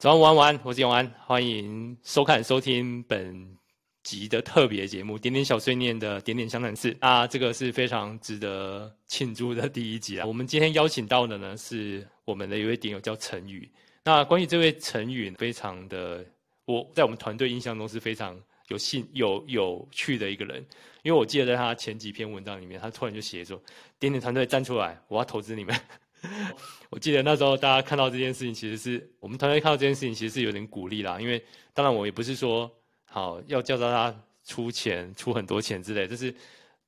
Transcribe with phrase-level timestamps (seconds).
[0.00, 3.58] 早安，晚安，晚安，我是永安，欢迎收看、收听本
[4.02, 10.24] 集的特别节目《点点小碎念》的点点相谈室啊，这个是非常值得庆祝的第一集啊。
[10.26, 13.70] 我们今天邀请到的呢，是我们的一位点友叫陈宇。
[14.02, 16.24] 那关于这位陈宇，非常的
[16.64, 18.34] 我在我们团队印象中是非常
[18.68, 20.66] 有兴有有趣的一个人，
[21.02, 23.62] 因为我记得在他前几篇文章里面，他突然就写说
[24.00, 25.78] ：“点点团队站出来，我要投资你们。”
[26.90, 31.20] 我记得那时候大家看到这件事情，其实是我们团队看到这件事情，其实是有点鼓励啦。
[31.20, 32.70] 因为当然我也不是说
[33.06, 36.30] 好要叫大家出钱出很多钱之类，就是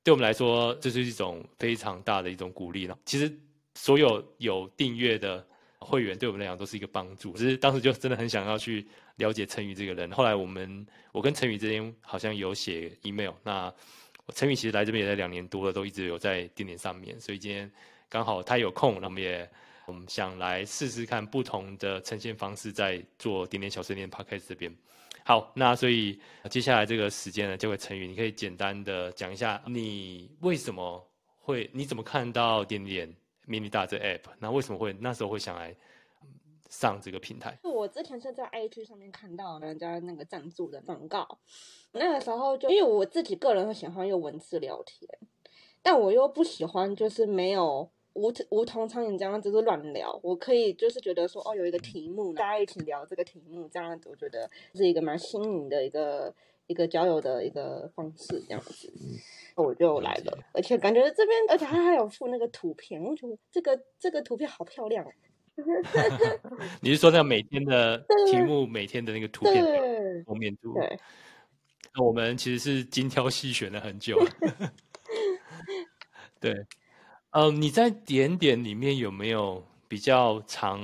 [0.02, 2.98] 对我们来说，这是一种非常大的一种鼓励了。
[3.04, 3.32] 其实
[3.74, 5.44] 所有有订阅的
[5.78, 7.32] 会员对我们来讲都是一个帮助。
[7.32, 10.10] 只是当时就真的很想要去了解陈宇这个人。
[10.12, 13.72] 后来我们我跟陈宇之间好像有写 email，那
[14.34, 17.70] 陈宇其实来这边也在两年多了，都一直有在点点上面，所以今天。
[18.12, 19.50] 刚好他有空，那么也
[19.86, 24.70] 我们想来试试看不同的呈现方式，在做点点小碎念 Podcast 这边。
[25.24, 31.02] 好，那所以接下来这个时间呢，交给陈宇，你可以简单的讲一下你为什么
[31.38, 33.10] 会，你怎么看到点点
[33.48, 34.24] mini 大这 app？
[34.38, 35.74] 那为什么会那时候会想来
[36.68, 37.58] 上这个平台？
[37.62, 41.38] 我之前是在 IG 上面看到人家那个赞助的广告，
[41.92, 45.08] 那个时候就因为我自己个人会喜欢用文字聊天，
[45.80, 47.90] 但我又不喜欢就是没有。
[48.14, 56.34] 无无头苍蝇这样子是乱聊，我可以就是觉得说哦，有一个题目，大家一起聊这个题目，这样子我觉得是一个蛮新颖的一个
[56.66, 58.92] 一个交友的一个方式，这样子，
[59.56, 65.06] 我就来了，而且感觉这边，而且他还有附那个图片，我觉得这个这个图片好漂亮。
[66.80, 70.72] 你是说那每天的题目，每天的那个图片封面图？
[70.74, 70.98] 对，
[71.94, 74.18] 那我们其实是精挑细选了很久，
[76.40, 76.54] 对。
[77.32, 80.80] 嗯、呃，你在点点里面有没有比较常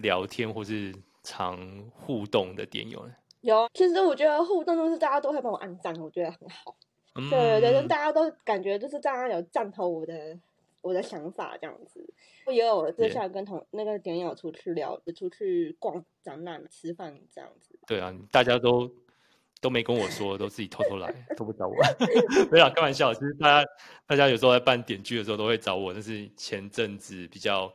[0.00, 1.58] 聊天或是常
[1.92, 3.12] 互动的点友呢？
[3.42, 6.74] 有，其实我觉得互动都是大家都会帮我按赞，我觉得很好。
[7.14, 10.38] 嗯、对对对，大家都感觉就是大家有赞同我的
[10.82, 12.08] 我的想法这样子。
[12.46, 17.78] 我也有接下跟同那个点友出去聊，出去逛展览、吃饭这样子。
[17.86, 18.90] 对啊，大家都。
[19.60, 21.76] 都没跟我说，都自己偷偷来， 都不找我。
[22.50, 23.70] 没有开玩笑，其实大家
[24.06, 27.72] 大家有时候在办点聚的时候都会找我，但是前阵子比较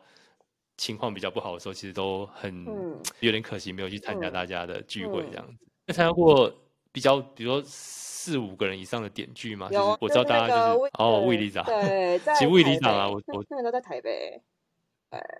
[0.77, 5.65] 情况比较不好的时候，其实都很、嗯、有点可惜，没有去参加大家的聚会这样子。
[5.85, 6.51] 那参加过
[6.91, 9.69] 比较，比如说四五个人以上的点聚嘛？
[9.69, 14.41] 就是我知道大家就是哦，魏里长，对， 其实魏里长啊，我我那个都在台北。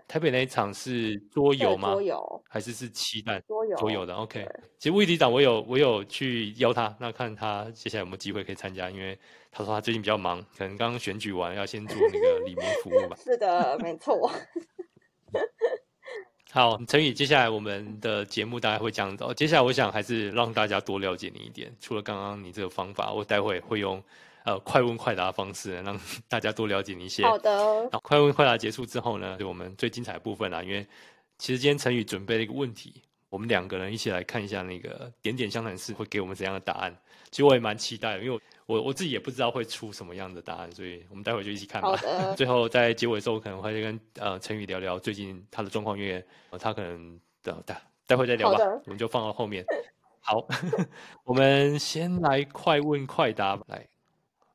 [0.08, 1.92] 台北那一场是桌游吗？
[1.92, 3.42] 桌游还是是漆弹？
[3.48, 4.14] 桌游，桌游的。
[4.14, 4.48] OK，
[4.78, 9.18] 其实魏里长我有我有去邀他，那看他接下来有没有机会可以参加，因为
[9.52, 13.18] 他说他最近比较忙，可能刚刚选举完要先做那个里面服务吧。
[13.24, 14.32] 是的，没错。
[16.52, 19.26] 好，陈宇，接下来我们的节目大概会这样子。
[19.36, 24.04] 接下来我想还是让大家多了解你一点，除了刚刚你这个方法，我待会会用。
[24.46, 27.24] 呃，快问快答的方式，让 大家多了解你一些。
[27.24, 27.52] 好的。
[27.84, 30.62] 然后快问快答结束之后呢，就我们最精彩的部分啦。
[30.62, 30.86] 因为
[31.38, 36.96] 其实今天陈宇准备了一个问题，我们两个人一起来看一下那个点点相谈室会给我们怎样的答案。
[37.32, 41.90] 其实我也蛮期待的，因为我我自己也不知道会出什么样的答案，所以我们待会就一起看吧。
[41.90, 42.36] 好的。
[42.38, 46.24] 最后在结尾的时候，我可能会跟呃陈宇聊聊最近他的状况，因为
[46.60, 49.66] 他可能等待待会再聊吧，我们就放到后面。
[50.20, 50.46] 好，
[51.26, 53.88] 我们先来快问快答来。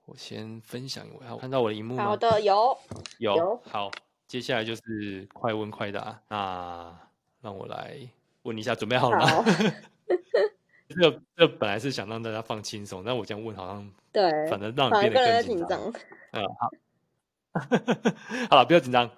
[0.09, 2.05] 我先分享一下，我看到我的荧幕吗？
[2.05, 2.79] 好的，有
[3.19, 3.91] 有，有好，
[4.27, 6.19] 接下来就是快问快答。
[6.29, 6.99] 那
[7.43, 7.99] 让我来
[8.43, 9.27] 问一下，准备好了吗？
[9.27, 9.45] 好
[10.89, 15.93] 这这本来是想让大家放轻松，但我这样问好像对，反正让你变得更紧张。
[16.33, 16.71] 嗯，好，
[18.49, 19.11] 好了，不要紧张。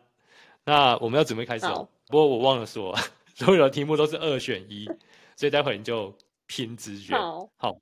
[0.64, 1.88] 那我们要准备开始哦。
[2.08, 2.92] 不过我忘了说，
[3.36, 4.90] 所有的题目都是二选一，
[5.36, 6.12] 所以待会你就
[6.46, 7.16] 拼直觉。
[7.16, 7.78] 好，好，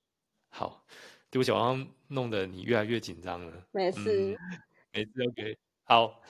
[0.50, 0.84] 好。
[1.30, 3.52] 对不起，我好像弄得你越来越紧张了。
[3.70, 4.38] 没事，嗯，
[4.92, 5.58] 没事，OK。
[5.84, 6.20] 好，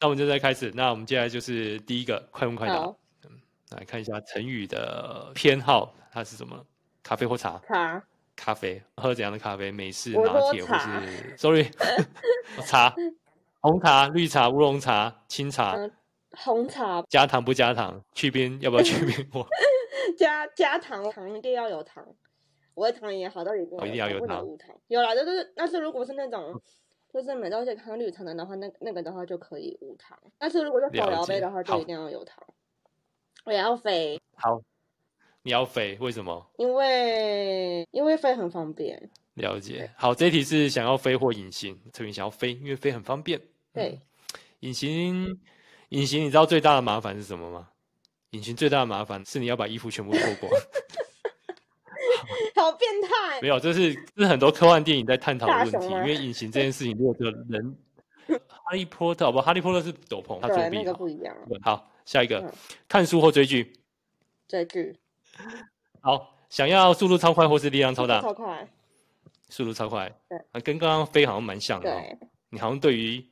[0.00, 0.70] 那我们就再开始。
[0.74, 2.76] 那我们接下来就是第一个快问快答。
[3.24, 6.66] 嗯，来看一下陈宇的偏好，它是什么？
[7.02, 7.60] 咖啡或茶？
[7.66, 8.02] 茶。
[8.34, 9.70] 咖啡，喝怎样的咖啡？
[9.70, 11.70] 美式、拿铁或是？Sorry，
[12.66, 12.94] 茶。
[13.60, 15.74] 红茶、绿茶、乌龙茶、清茶。
[15.76, 15.92] 嗯、
[16.32, 17.02] 红茶。
[17.08, 18.02] 加糖不加糖？
[18.14, 19.28] 去冰要不要去冰？
[20.18, 22.04] 加加糖，糖一定要有糖。
[22.74, 24.46] 无糖也好，到底一定要有糖。
[24.88, 26.60] 有啦，就是，但是如果是那种，
[27.12, 30.18] 就是买到一些康绿茶的的话，那那个的话就可以无糖。
[30.38, 32.42] 但是如果是手摇杯的话，就一定要有糖。
[33.44, 34.20] 我也要飞。
[34.34, 34.62] 好，
[35.42, 35.98] 你要飞？
[36.00, 36.50] 为什么？
[36.56, 39.10] 因为因为飞很方便。
[39.34, 39.90] 了解。
[39.96, 41.78] 好，这一题是想要飞或隐形？
[41.92, 43.40] 特别想要飞，因为飞很方便。
[43.72, 44.00] 对。
[44.60, 45.40] 隐形，
[45.88, 47.68] 隐形，你知道最大的麻烦是什么吗？
[48.30, 50.50] 隐形最大的麻烦是你要把衣服全部脱光。
[53.42, 55.92] 没有，这是这是很多科幻电影在探讨的问题。
[55.92, 57.76] 因为隐形这件事情，如果这个人，
[58.46, 59.46] 哈利波特，好不好？
[59.46, 60.76] 哈利波特是斗篷，他作弊。
[60.76, 61.36] 那个不一样。
[61.60, 62.52] 好，下一个，嗯、
[62.86, 63.72] 看书或追剧。
[64.46, 64.96] 追剧。
[66.00, 68.20] 好，想要速度超快或是力量超大？
[68.20, 68.68] 超快。
[69.48, 70.08] 速度超快。
[70.28, 70.62] 对。
[70.62, 71.90] 跟刚刚飞好像蛮像的。
[71.90, 72.16] 对。
[72.48, 73.28] 你好像对于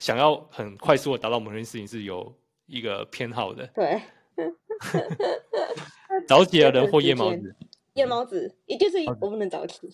[0.00, 2.34] 想要很快速的达到某件事情是有
[2.66, 3.64] 一个偏好的。
[3.68, 4.02] 对。
[6.26, 7.54] 早起的人或夜猫子。
[7.94, 9.88] 夜猫子，也就是我不能早起。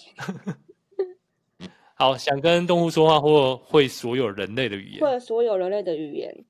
[1.94, 5.00] 好，想跟动物说话，或会所有人类的语言。
[5.00, 6.44] 会所有人类的语言。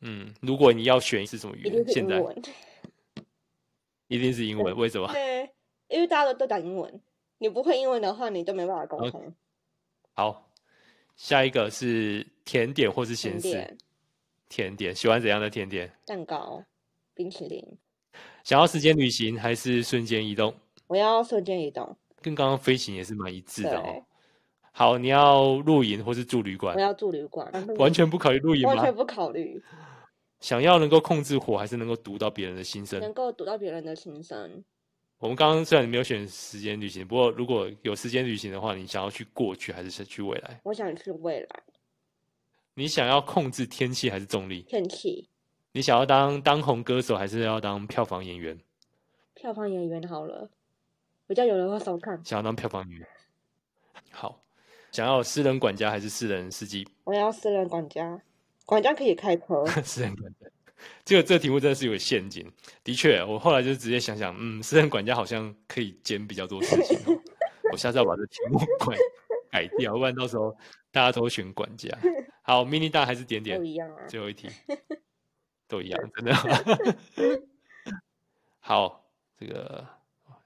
[0.00, 1.84] 嗯，如果你要选是什么语言？
[1.88, 2.22] 现在
[4.08, 4.74] 一定是英文。
[4.76, 5.12] 为什么？
[5.12, 5.50] 对，
[5.88, 7.00] 因为大家都都讲英文，
[7.38, 9.34] 你不会英文的话，你都没办法沟通。
[10.14, 10.50] 好，
[11.16, 13.76] 下一个是甜点或是咸食。
[14.48, 15.92] 甜点，喜欢怎样的甜点？
[16.06, 16.64] 蛋糕、
[17.12, 17.62] 冰淇淋。
[18.42, 20.54] 想要时间旅行还是瞬间移动？
[20.86, 24.04] 我要瞬间移动，跟刚刚飞行也是蛮一致的哦。
[24.72, 26.74] 好，你要露营或是住旅馆？
[26.74, 28.74] 我要住旅馆，完全不考虑露营吗？
[28.74, 29.62] 完全不考虑。
[30.40, 33.00] 想要能够控制火，还是能够读到别人的心声？
[33.00, 34.62] 能够读到别人的心声。
[35.18, 40.60] 我们刚刚虽然没有选时间旅行，不过如果有时间旅行的话，你想要去过去还是去未来？
[40.64, 41.48] 我想去未来。
[42.74, 44.62] 你想要控制天气还是重力？
[44.68, 45.28] 天气。
[45.72, 48.58] 你想要当当红歌手，还是要当票房演员？
[49.34, 50.50] 票房演员好了。
[51.26, 52.22] 比较有人会收看。
[52.24, 53.04] 想要当票房女，
[54.10, 54.42] 好，
[54.92, 56.86] 想要私人管家还是私人司机？
[57.04, 58.20] 我要私人管家，
[58.66, 59.64] 管家可以开车。
[59.82, 60.46] 私人管家，
[61.04, 62.50] 这个这个题目真的是有陷阱。
[62.82, 66.98] 的确，我后来就直接想想，嗯，私人管家好像可以兼比较多事情。
[67.72, 68.96] 我下次要把这题目改
[69.50, 70.54] 改掉，不然到时候
[70.92, 71.88] 大家都选管家。
[72.42, 73.56] 好，mini 大还是点点？
[73.58, 74.06] 都一样啊。
[74.06, 74.48] 最后一题，
[75.66, 76.34] 都一样，真的。
[78.60, 79.93] 好，这个。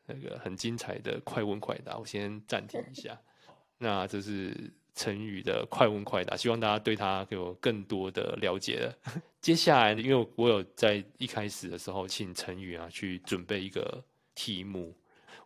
[0.08, 3.20] 那个很精彩的快问快答，我先暂停一下。
[3.76, 8.98] 那这是陈宇的快问快答，希望大家对他有更多的了解了。
[9.40, 14.02] 接下来，因为我有在一开始的时候请陈宇啊去准备一个
[14.34, 14.96] 题目，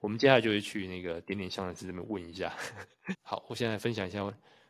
[0.00, 2.56] 我们接下来就会去那个点点相谈室这边问一下。
[3.20, 4.19] 好，我现在分享一下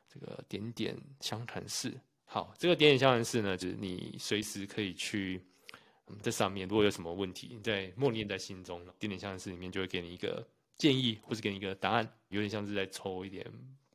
[0.08, 1.92] 这个点点相谈室。
[2.24, 5.44] 好，这个点点相谈室呢，就是你随时可以去。
[6.20, 10.44] 这上面如果有什么问题，你在默念在心中，点点相谈室里面就会给你一个
[10.76, 13.46] 建议，或是给你一个答案，有点像是在抽一点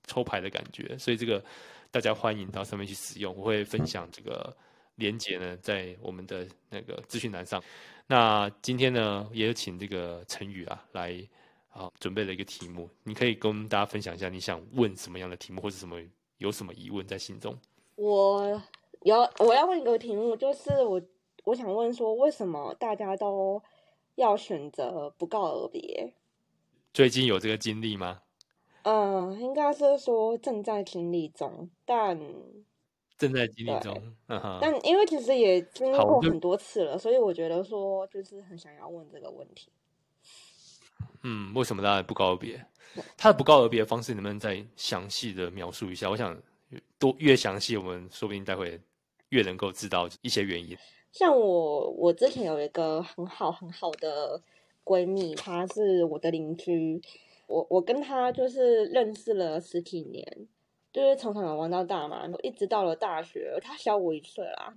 [0.06, 0.98] 抽牌的感觉。
[0.98, 1.44] 所以这个
[1.92, 4.56] 大家欢迎到上面去使用，我会分享这个
[4.96, 7.62] 连接呢，在我们的那个资讯栏上。
[8.08, 11.22] 那今天呢，也有请这个陈宇啊来
[11.70, 16.02] 啊准备了一个题目，你可以跟大家分享一下你想问什么样的题目，或是什么
[16.38, 17.58] 有什么疑问在心中。
[17.96, 18.62] 我
[19.02, 21.02] 有我要问一个题目，就是我。
[21.48, 23.64] 我想问说，为什么大家都
[24.16, 26.14] 要选择不告而别？
[26.94, 28.22] 最近有这个经历吗？
[28.82, 32.20] 嗯，应该是说正在经历中，但
[33.18, 34.14] 正在经历中。
[34.28, 34.60] 嗯。
[34.62, 39.72] 但因为其实也经历过很多次了，所以我觉得说就是很想要问这个问题。
[41.24, 42.62] 嗯，为什么大家不告而别？
[43.16, 46.10] 他的不告而别的方式，能不能再详细的描述一下？
[46.10, 46.38] 我想
[47.00, 48.78] 多越详细，我们说不定待会
[49.30, 50.78] 越能够知道一些原因。
[51.12, 54.42] 像我，我之前有一个很好很好的
[54.84, 57.02] 闺蜜，她是我的邻居。
[57.48, 60.48] 我我跟她就是认识了十几年，
[60.92, 64.74] 就是从小玩到大嘛，一直到了大学，她小我一岁啦。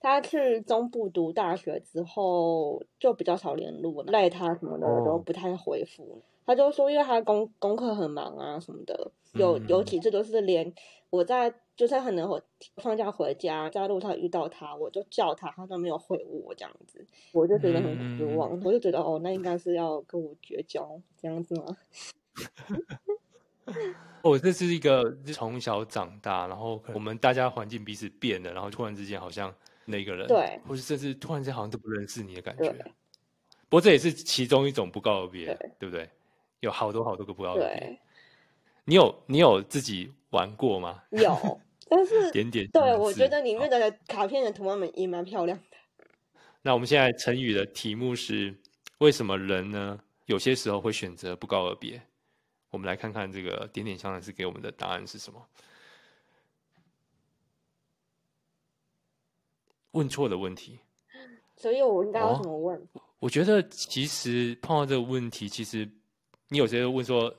[0.00, 6.22] 她去中部读大学之后，就比较少联络，赖她什么的都不太回复。
[6.46, 10.72] 她就说，因为她功功课很忙啊什么的，有有几次都是连
[11.12, 11.54] 我在。
[11.74, 12.40] 就是可能我
[12.76, 18.50] 放假回家，在路上遇到他，我就叫他，他都没有回我这样子，我就觉得很失望。
[18.52, 21.76] 嗯、我就觉得哦，那应该是要跟我绝交这样子吗？
[24.20, 29.52] 哦，这是一个从小长大，然后我们大家环境彼此变了，然后突然之间好像
[29.86, 32.70] 那个人对，或是甚至突然之间好像都不认识你的感觉。
[33.70, 36.08] 不过这也是其中一种不告而别，对，对不对？
[36.60, 37.98] 有好多好多个不告而别。
[38.84, 41.02] 你有你有自己玩过吗？
[41.10, 45.76] 有，但是 点点对，我觉得里面的卡片的图案也蛮漂亮的。
[46.62, 48.54] 那我们现在成语的题目是：
[48.98, 50.00] 为什么人呢？
[50.26, 52.00] 有些时候会选择不告而别？
[52.70, 55.46] 我们来看看这个点点相谈室给我们的答案是什么？
[59.90, 60.78] 问错的问题，
[61.56, 62.78] 所以我应该要怎么问？
[62.94, 65.86] 哦，我觉得其实碰到这个问题，其实
[66.48, 67.36] 你有些问说。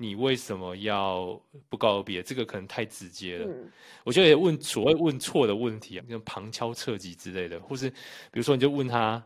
[0.00, 1.38] 你为什么要
[1.68, 2.22] 不告而别？
[2.22, 3.46] 这个可能太直接了。
[3.46, 3.68] 嗯、
[4.04, 9.20] 我觉得问所谓问错的问题啊，像旁敲侧击之类的，或是比如说你就问他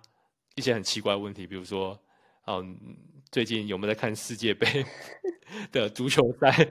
[0.54, 1.98] 一些很奇怪的问题，比如说，
[2.46, 2.74] 嗯，
[3.30, 4.66] 最近有没有在看世界杯
[5.70, 6.66] 的足球赛？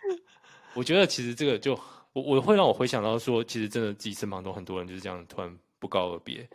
[0.76, 1.72] 我觉得其实这个就
[2.12, 6.46] 我我会让我回想到说，其实真的自己身旁都很多人就是这样突然不告而别。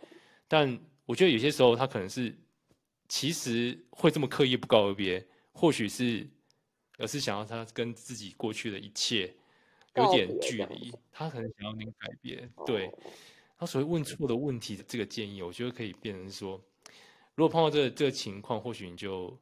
[0.46, 2.32] 但我觉得有些时候他可能是
[3.08, 6.24] 其实会这么刻意不告而别，或许是
[6.96, 9.34] 而是想要他跟自己过去的一切
[9.94, 12.50] 有点距离，他可能想要点改变。
[12.66, 12.90] 对，
[13.58, 16.60] 他所谓问错的问题的这个建议，我觉得可以变成说，
[17.34, 19.36] 如果碰到这个这个情况，或许你就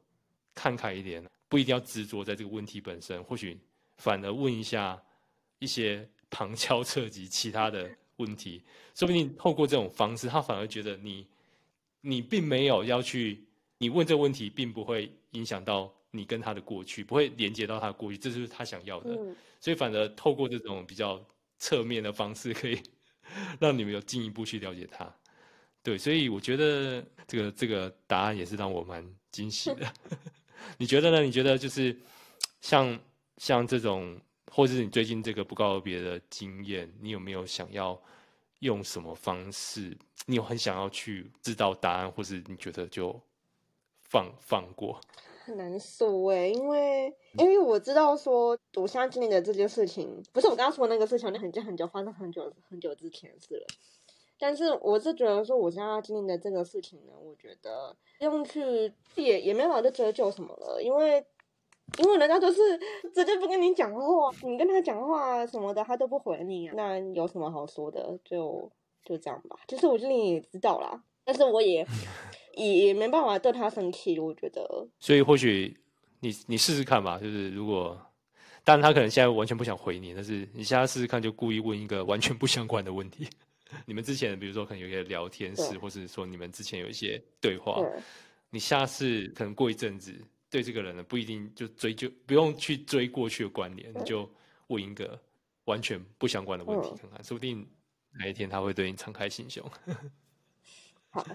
[0.53, 3.59] 看开一点，不一定要执着在这个问题本身，或许。
[3.97, 5.01] 反而问一下
[5.57, 8.61] 一些旁敲侧击其他的问题，
[8.93, 11.25] 说不定透过这种方式，他反而觉得你
[12.01, 13.45] 你并没有要去，
[13.77, 19.11] 你问这个问题并不会影响到你跟他的过去，不会连接到他的过去，这就是他想要的。
[19.11, 19.35] 嗯。
[19.59, 21.23] 所以反而透过这种比较
[21.57, 22.81] 侧面的方式，可以
[23.59, 25.13] 让你们有进一步去了解他。
[25.83, 29.93] 对，所以我觉得这个这个答案也是让我蛮惊喜的。
[30.77, 31.21] 你觉得呢？
[31.21, 31.95] 你觉得就是
[32.61, 32.99] 像。
[33.37, 34.17] 像这种，
[34.49, 38.01] 或者是你最近这个不告而别的经验，你有没有想要
[38.59, 39.93] 用什么方式？
[40.25, 43.21] 你有很想要去知道答案，或是你觉得就
[44.03, 45.01] 放放过？
[45.45, 53.65] 很难说哎，因为因为我知道说，我现在经历的这件事情，不是我刚刚说的那个事情，那很久很久发生很久很久之前的事了。
[54.39, 61.25] 但是我是觉得说，我现在经历的这个事情呢，我觉得用去也也没办法再追究什么了，因为。
[61.99, 62.59] 因为人家就是
[63.13, 66.73] 直接不跟你讲话，你跟他讲话什么的，他都不回你啊。
[66.75, 68.19] 那有什么好说的？
[68.25, 68.69] 就
[69.03, 69.55] 就这样吧。
[69.67, 71.85] 其实我心里也知道啦，但是我也
[72.55, 74.19] 也也没办法对他生气。
[74.19, 75.77] 我觉得，所以或许
[76.19, 77.19] 你你试试看吧。
[77.19, 77.99] 就是如果，
[78.63, 83.27] 当然他可能现在完全不想回你，但是你现在试试看，就故意问一个完全不相关的问题。
[83.85, 88.01] 你们之前比如说可能有一些聊天室，或是说你们之前有一些对话，对
[88.49, 90.13] 你下次可能过一阵子。
[90.47, 94.29] 对这个人呢，不一定就追究，不用去追过去的关联，你就
[94.67, 95.19] 问一个
[95.65, 97.67] 完全不相关的问题看看，说不定
[98.13, 99.69] 哪一天他会对你敞开心胸。
[101.11, 101.25] 好，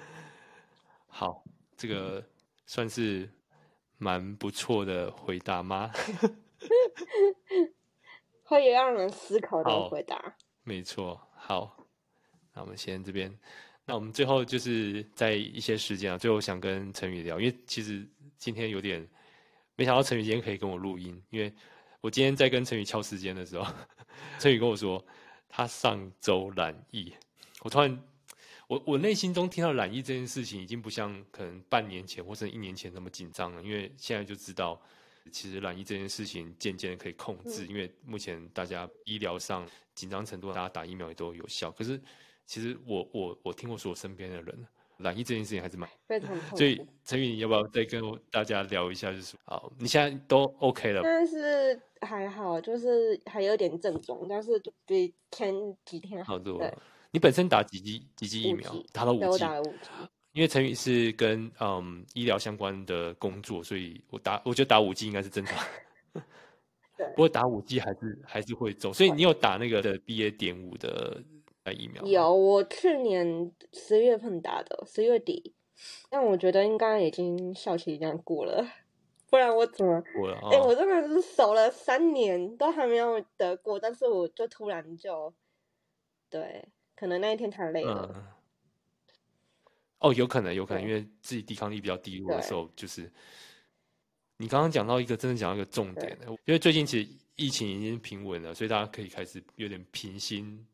[1.11, 1.45] 好，
[1.77, 2.25] 这个
[2.65, 3.29] 算是
[3.99, 5.91] 蛮不错的回答吗？
[8.45, 10.37] 会有让人思考的回答。
[10.63, 11.77] 没错，好，
[12.55, 13.33] 那我们先这边，
[13.85, 18.09] 那我们最后就是在一些时间啊，最后想跟陈宇聊，因为其实。
[18.41, 19.07] 今天有点
[19.77, 21.53] 没想到陈宇今天可以跟我录音，因为
[22.01, 23.71] 我今天在跟陈宇敲时间的时候，
[24.41, 25.05] 陈宇跟我说
[25.47, 27.13] 他上周染疫，
[27.61, 28.03] 我突然
[28.71, 34.81] 我我内心中听到染疫这件事情已经不像可能半年前或者一年前那么紧张了，因为现在就知道
[35.33, 41.69] 其实染疫这件事情渐渐的可以控制，因为目前大家医疗上紧张程度，大家打疫苗也都有效。
[41.73, 42.01] 可是
[42.47, 44.67] 其实我我我听过说我身边的人。
[44.99, 49.11] 染疫这件事情还是蛮 非常痛，所以陈宇，你要不要再跟大家聊一下？
[49.11, 51.01] 就是好，你现在都 OK 了？
[51.03, 55.55] 但是还好，就是还有点症状，但是就比前
[55.87, 56.63] 几天好多。
[57.11, 58.73] 你本身打几剂几剂疫苗？
[58.93, 59.39] 打了五剂。
[59.39, 59.89] 打了五剂。
[60.33, 65.59] 因为陈宇是跟嗯医疗相关的工作，所以我打，我觉得打五剂应该是正常。
[66.97, 67.07] 对。
[67.09, 70.37] 不过打五剂还是还是会走，所以你有打那个的 BA.
[70.37, 71.23] 点五的。
[71.79, 75.55] 疫苗有，我去年十月份打的，十月底，
[76.09, 78.67] 但我觉得应该已经效期已经过了，
[79.29, 80.35] 不然我怎么过了？
[80.35, 85.33] 哎、哦欸，我真的是守了三年都还没有得过，但是我就突然就，
[86.29, 86.67] 对，
[87.01, 88.13] 可能那一天太累了。
[88.15, 88.27] 嗯、
[90.01, 93.11] 哦，有可能，有可能，因为自己抵抗力比较低落的时候，就是
[94.37, 100.67] 你刚刚讲到一个真的讲到一个重点，因为最近其实疫情已经平稳了，所以大家可以开始有点平心。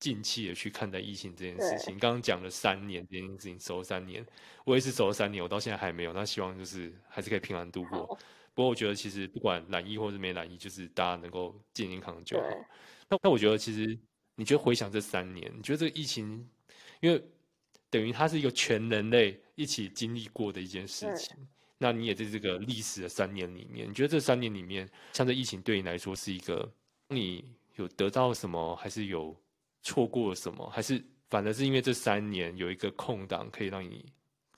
[0.00, 1.98] 静气的去看待疫情这件事情。
[1.98, 4.24] 刚刚讲了三年这件事情，守了三年，
[4.64, 6.12] 我也是守了三年，我到现在还没有。
[6.12, 8.06] 那希望就是还是可以平安度过。
[8.54, 12.46] 不过我觉得其实不管染疫或是没染疫，就是大家能够健健康康就好。
[13.08, 13.98] 那那我觉得其实
[14.38, 16.48] 你觉得回想这三年，你觉得这个疫情，
[17.00, 17.20] 因为
[17.90, 21.36] 等于它是一个全人类一起经历过的一件事情。
[21.76, 26.72] 那你也在这个历史的三年里面，你觉得这三年里面，像这疫情对你来说是一个
[27.08, 29.36] 你有得到什么，还是有？
[29.80, 30.68] 错过什么？
[30.68, 34.04] 还是反而是因为这三年有一个空档，可以让你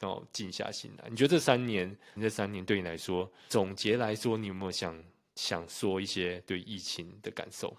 [0.00, 1.08] 让我静下心来？
[1.10, 4.98] 你觉得这三年，你这三年对你来说，总结来说，你有没有想
[5.36, 7.76] 想说一些对疫情的感受？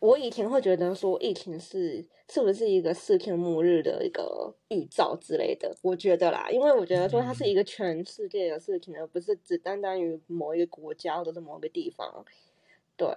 [0.00, 5.74] 我以前会觉得说，疫情是是不是一个世界末日的一个预兆之类的？
[5.82, 12.24] 我觉得啦，因为我觉得说它是一个全世界的事情，而不是只单单于某一个国家或者是某一个地方。
[12.96, 13.08] 对，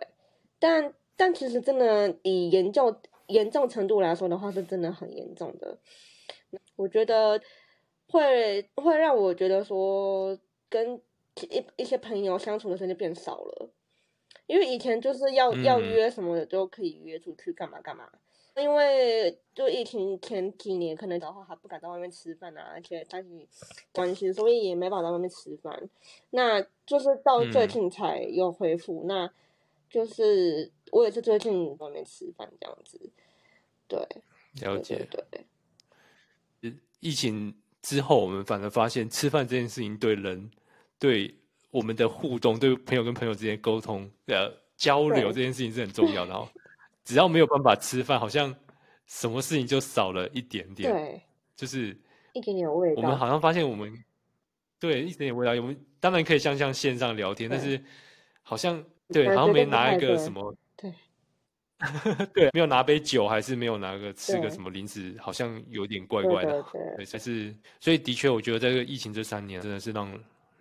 [0.59, 2.95] 但但其实真的以研究。
[3.27, 5.77] 严重程度来说的话，是真的很严重的。
[6.75, 7.39] 我觉得
[8.09, 10.99] 会会让我觉得说跟
[11.49, 13.69] 一一些朋友相处的时间就变少了，
[14.51, 18.03] 因为以前就是要、嗯、要约什么的都可以约出去干嘛干嘛。
[18.57, 23.47] 因为就疫情前几年，可能的话还不敢在外面吃饭啊，而且担心
[23.93, 25.89] 关系，所以也没办法在外面吃饭。
[26.31, 29.31] 那就是到最近才又恢复，嗯、那
[29.89, 33.09] 就是我也是最近外面吃饭这样子。
[33.87, 33.99] 对，
[34.61, 34.97] 了解。
[34.97, 35.45] 对，对，对，
[36.71, 36.79] 对。
[36.99, 40.51] 疫情之后，我们反而发现吃饭这件事情对人、
[40.99, 41.35] 对
[41.71, 46.47] 我们的互动、对朋友跟朋友之间沟通、呃交流这件事情是很重要然后。
[47.03, 48.55] 只要没有办法吃饭，好像
[49.07, 50.91] 什么事情就少了一点点。
[50.91, 51.21] 对，
[51.55, 51.99] 就是
[52.33, 53.01] 一点点味道。
[53.01, 53.91] 我们好像发现，我们
[54.79, 55.51] 对一点点味道。
[55.53, 57.83] 我们当然可以像像线上聊天，但是
[58.43, 60.93] 好像对，好像没拿一个什么对，
[62.33, 66.63] 对，没有拿杯酒，还是没有拿个吃个什么零食，好像有点怪怪的。
[66.97, 70.07] 对，但是所以的确，我觉得在这个疫情这三年，真的是让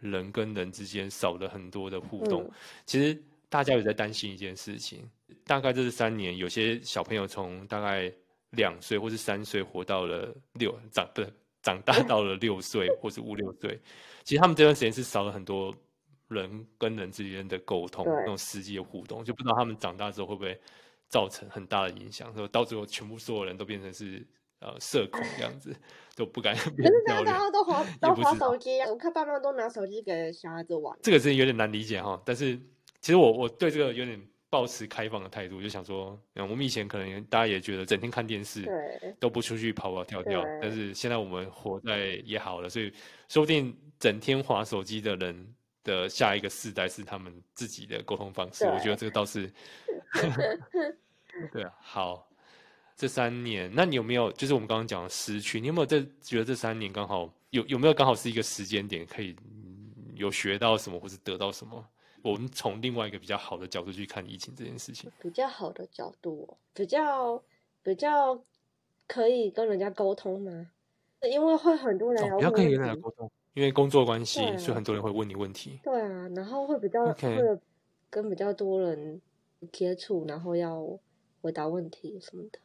[0.00, 2.50] 人跟人之间少了很多的互动。
[2.86, 5.08] 其实大家有在担心一件事情。
[5.44, 8.12] 大概这是三年，有些小朋友从大概
[8.50, 13.80] 两岁或是三岁活到了六长，不是长大到了六岁或是五六岁，
[14.24, 15.74] 其实他们这段时间是少了很多
[16.28, 20.60] 人跟人之间的沟通，那种实际的互动，就不知道他们长大之后会不会
[21.08, 24.24] 造成很大的影响，说到最后全部所有人都变成是
[24.60, 25.74] 呃社恐这样子，
[26.16, 26.54] 都不敢。
[26.56, 32.20] 可是大家都滑都滑手机啊，我看爸妈都拿手机给小孩子玩，这个是有点难理解哈。
[32.24, 32.56] 但是
[33.00, 34.20] 其实我我对这个有点。
[34.52, 40.44] 抱持开放的态度，就想说，嗯，我们以前可能大家也觉得整天看电视，对都不出去跑跑跳跳。
[40.60, 42.92] 但是现在我们活在也好了，所以
[43.28, 48.64] 说不定整天滑手机的人的下一个世代是他们自己的沟通方式。
[48.64, 49.48] 我觉得这个倒是，
[51.52, 51.72] 对啊。
[51.80, 52.28] 好，
[53.00, 55.58] 这三年，那你有没有就是我们刚刚讲的失去？
[55.58, 59.34] 你有没有在觉得这三年刚好有有没有刚好是一个时间点，可以
[60.14, 61.82] 有学到什么，或是得到什么？
[62.22, 65.10] 我们从另外一个比较好的角度去看疫情这件事情。
[65.22, 67.42] 比较好的角度，比较
[67.82, 68.38] 比较
[69.06, 70.70] 可以跟人家沟通吗？
[71.22, 75.80] 因为会很多人要、哦、比较可以跟人家沟通，因为工作关系，啊、所以很多人会问你问题。
[75.82, 77.58] 对啊，然后会比较.会
[78.10, 79.22] 跟比较多人
[79.72, 80.84] 接触，然后要
[81.40, 82.58] 回答问题什么的。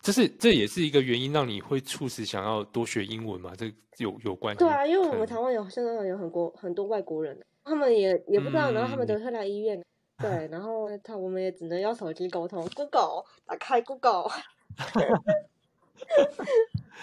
[0.00, 3.52] 这是这也是一个原因，让你会促使想要多学英文嘛？
[3.56, 3.66] 这
[3.98, 4.60] 有有关系？
[4.60, 7.38] 对啊，因为我们台湾有现在有很多很多外国人。
[7.62, 9.84] 他们也也不知道，然后他们都会来医院，嗯、
[10.22, 14.30] 对，然后他我们也只能用手机沟通，Google 打开 Google。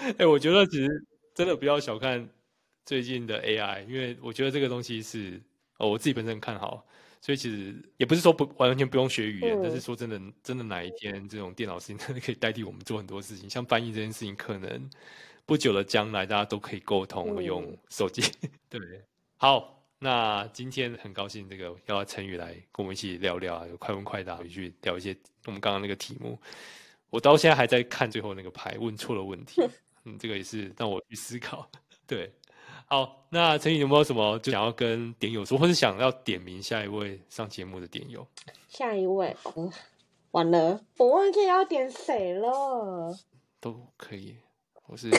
[0.02, 1.06] 哎、欸，我觉得其实
[1.36, 2.28] 真的不要小看
[2.84, 5.40] 最近的 AI，因为我觉得这个东西是
[5.78, 6.84] 哦，我自己本身很看好，
[7.22, 14.90] 所以其实也不是说不完全不用学语言，嗯、但是说真的，真的哪一天这种电脑事情真的可以代替我们做很多事情，像翻译这件事情，可能
[15.46, 18.22] 不久的将来大家都可以沟通，嗯、用手机。
[18.70, 18.80] 对，
[19.38, 19.74] 好。
[20.00, 26.40] 那今天很高兴，这个邀陈宇来跟我们一起聊聊啊，有快问快答，回去聊一些我们刚刚那个题目。
[27.10, 29.60] 我到现在还在看最后那个牌，问错了问题，
[30.06, 31.68] 嗯，这个也是让我去思考。
[32.06, 32.32] 对，
[32.90, 38.26] 好，那陈宇有没有什么就想要跟点友说，或是想要点名下一位上节目的点友？
[38.70, 39.70] 下一位，嗯，
[40.32, 43.14] 完了，我忘记要点谁了。
[43.60, 44.38] 都可以，
[44.72, 45.12] 或是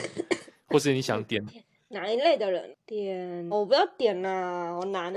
[0.69, 1.45] 或是你想点。
[1.91, 3.49] 哪一类的人点？
[3.51, 5.15] 我不要点呐， 好难。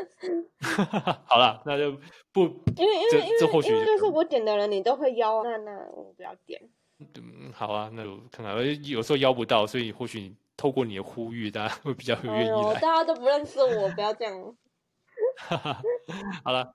[1.26, 1.92] 好了，那就
[2.34, 2.42] 不，
[2.76, 6.62] 因为因为因为因为就是我点的人，你都会邀，那那我不要点。
[7.00, 12.74] 嗯，好啊，那我看看，有时候邀不到，所以或许透过你的呼吁，大家会比较有愿意来。
[12.76, 14.56] 大家都不认识我， 不要这样。
[16.43, 16.71] 好了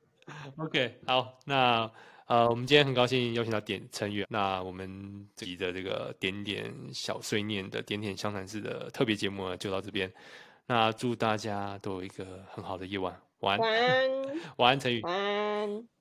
[0.56, 1.88] ，OK，好，那。
[2.28, 10.12] 呃，我们今天很高兴邀请到点成宇，那我们这集的这个点点小碎念的点点相谈室的特别节目呢，就到这边。
[10.66, 15.95] 那祝大家都有一个很好的夜晚，晚安，晚安，晚安，陈宇，晚安。